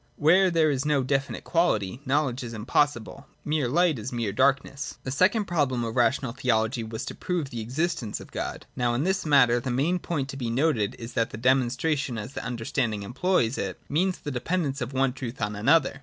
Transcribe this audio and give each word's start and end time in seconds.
Where 0.15 0.49
there 0.49 0.71
is 0.71 0.83
no 0.83 1.03
definite 1.03 1.43
quality, 1.43 2.01
know 2.07 2.25
ledge 2.25 2.41
is 2.41 2.53
impossible. 2.53 3.27
Mere 3.45 3.67
light 3.67 3.99
is 3.99 4.11
mere 4.11 4.31
darkness. 4.33 4.97
The 5.03 5.11
second 5.11 5.45
problem 5.45 5.83
of 5.83 5.95
rational 5.95 6.31
theology 6.31 6.83
was 6.83 7.05
to 7.05 7.13
prove 7.13 7.51
the 7.51 7.59
existence 7.61 8.19
of 8.19 8.31
God. 8.31 8.65
Now, 8.75 8.95
in 8.95 9.03
this 9.03 9.27
matter, 9.27 9.59
the 9.59 9.69
main 9.69 9.99
point 9.99 10.27
to 10.29 10.37
be 10.37 10.49
noted 10.49 10.95
is 10.97 11.13
that 11.13 11.39
demonstration, 11.39 12.17
as 12.17 12.33
the 12.33 12.43
understanding 12.43 13.03
employs 13.03 13.59
it, 13.59 13.79
means 13.87 14.17
the 14.17 14.31
dependence 14.31 14.81
of 14.81 14.91
one 14.91 15.13
truth 15.13 15.39
on 15.39 15.55
another. 15.55 15.99